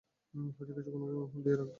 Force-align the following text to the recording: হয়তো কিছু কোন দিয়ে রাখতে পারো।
হয়তো 0.33 0.71
কিছু 0.77 0.89
কোন 0.93 1.01
দিয়ে 1.35 1.55
রাখতে 1.55 1.57
পারো। 1.57 1.69